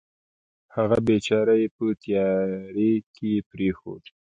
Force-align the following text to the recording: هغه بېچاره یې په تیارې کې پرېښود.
هغه 0.75 0.97
بېچاره 1.07 1.53
یې 1.61 1.67
په 1.75 1.85
تیارې 2.03 2.91
کې 3.15 3.31
پرېښود. 3.49 4.03